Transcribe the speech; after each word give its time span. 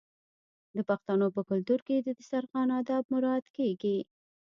د 0.75 0.77
پښتنو 0.89 1.27
په 1.35 1.41
کلتور 1.49 1.79
کې 1.87 1.95
د 2.01 2.07
دسترخان 2.17 2.67
اداب 2.79 3.03
مراعات 3.13 3.45
کیږي. 3.57 3.97